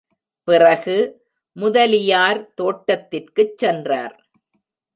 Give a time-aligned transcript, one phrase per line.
[0.47, 0.95] பிறகு,
[1.55, 4.15] முதலியார் தோட்டத்திற்குச் சென்றார்.